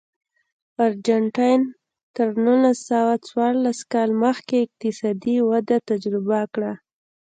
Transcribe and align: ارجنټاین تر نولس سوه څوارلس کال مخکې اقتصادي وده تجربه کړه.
ارجنټاین 0.85 1.61
تر 2.15 2.27
نولس 2.45 2.77
سوه 2.89 3.13
څوارلس 3.27 3.79
کال 3.93 4.09
مخکې 4.23 4.55
اقتصادي 4.65 5.37
وده 5.49 5.77
تجربه 5.89 6.41
کړه. 6.53 6.71